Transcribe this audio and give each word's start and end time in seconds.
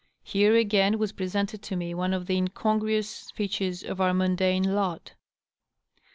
Here 0.23 0.55
again 0.55 0.97
was 0.97 1.11
presented 1.11 1.61
to 1.61 1.75
me 1.75 1.93
one 1.93 2.11
of 2.11 2.25
the 2.25 2.33
incongruous 2.35 3.29
features 3.29 3.83
of 3.83 4.01
our 4.01 4.15
mundane 4.15 4.63
lot. 4.73 5.13